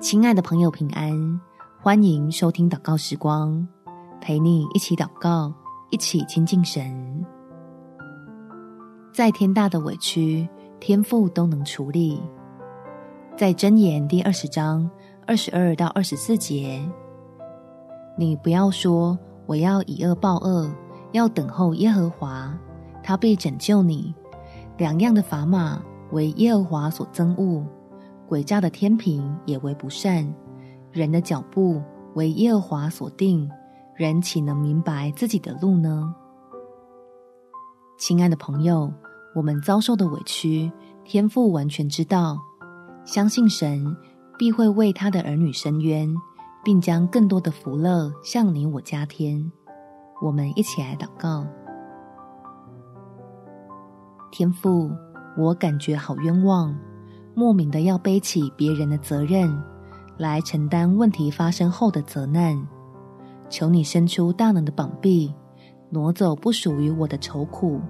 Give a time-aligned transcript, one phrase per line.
[0.00, 1.40] 亲爱的朋友，平安！
[1.82, 3.66] 欢迎收听祷告时光，
[4.20, 5.52] 陪你一起祷告，
[5.90, 7.26] 一起亲近神。
[9.12, 10.48] 再天大的委屈，
[10.78, 12.22] 天父都能处理。
[13.36, 14.88] 在箴言第二十章
[15.26, 16.80] 二十二到二十四节，
[18.16, 20.72] 你不要说我要以恶报恶，
[21.10, 22.56] 要等候耶和华，
[23.02, 24.14] 他必拯救你。
[24.76, 27.66] 两样的砝码为耶和华所憎恶。
[28.28, 30.30] 诡诈的天平也为不善，
[30.92, 31.82] 人的脚步
[32.14, 33.50] 为耶和华所定，
[33.96, 36.14] 人岂能明白自己的路呢？
[37.98, 38.92] 亲爱的朋友，
[39.34, 40.70] 我们遭受的委屈，
[41.04, 42.36] 天父完全知道，
[43.02, 43.96] 相信神
[44.38, 46.14] 必会为他的儿女伸冤，
[46.62, 49.50] 并将更多的福乐向你我加添。
[50.20, 51.46] 我们一起来祷告：
[54.30, 54.90] 天父，
[55.38, 56.78] 我感觉好冤枉。
[57.38, 59.62] 莫名的要背起别人的责任，
[60.16, 62.60] 来承担问题发生后的责难。
[63.48, 65.32] 求你伸出大能的膀臂，
[65.88, 67.80] 挪走不属于我的愁苦，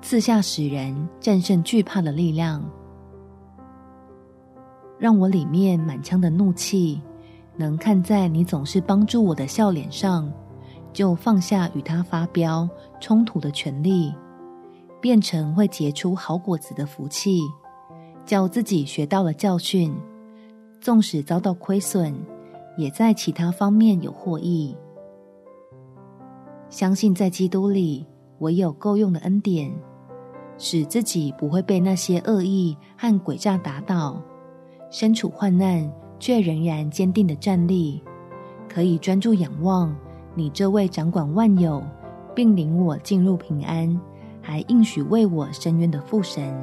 [0.00, 2.64] 赐下使人战胜惧怕的力量，
[4.98, 6.98] 让我里面满腔的怒气，
[7.56, 10.32] 能看在你总是帮助我的笑脸上，
[10.94, 12.66] 就放下与他发飙
[13.02, 14.14] 冲突的权利，
[14.98, 17.42] 变成会结出好果子的福气。
[18.28, 19.90] 叫自己学到了教训，
[20.82, 22.14] 纵使遭到亏损，
[22.76, 24.76] 也在其他方面有获益。
[26.68, 28.04] 相信在基督里，
[28.40, 29.72] 唯有够用的恩典，
[30.58, 34.22] 使自己不会被那些恶意和诡诈打倒，
[34.90, 35.90] 身处患难
[36.20, 38.02] 却仍然坚定的站立，
[38.68, 39.96] 可以专注仰望
[40.34, 41.82] 你这位掌管万有，
[42.34, 43.98] 并领我进入平安，
[44.42, 46.54] 还应许为我伸冤的父神。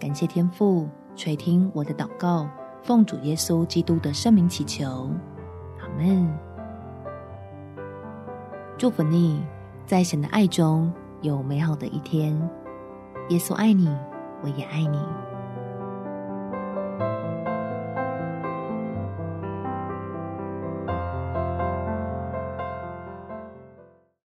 [0.00, 2.48] 感谢天父垂听我的祷告，
[2.82, 5.10] 奉主耶稣基督的圣名祈求，
[5.78, 6.26] 阿门。
[8.78, 9.44] 祝福你，
[9.84, 12.34] 在神的爱中有美好的一天。
[13.28, 13.94] 耶稣爱你，
[14.42, 15.29] 我也爱你。